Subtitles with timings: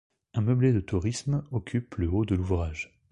[0.33, 2.91] Un meublé de tourisme occupe le haut de l'ouvrage.